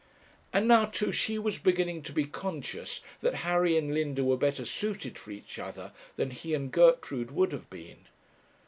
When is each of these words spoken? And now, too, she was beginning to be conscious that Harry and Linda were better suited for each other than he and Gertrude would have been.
And 0.51 0.67
now, 0.67 0.85
too, 0.85 1.11
she 1.11 1.37
was 1.37 1.59
beginning 1.59 2.01
to 2.09 2.11
be 2.11 2.25
conscious 2.25 3.01
that 3.19 3.35
Harry 3.45 3.77
and 3.77 3.93
Linda 3.93 4.23
were 4.23 4.35
better 4.35 4.65
suited 4.65 5.19
for 5.19 5.29
each 5.29 5.59
other 5.59 5.91
than 6.15 6.31
he 6.31 6.55
and 6.55 6.71
Gertrude 6.71 7.29
would 7.29 7.51
have 7.51 7.69
been. 7.69 8.07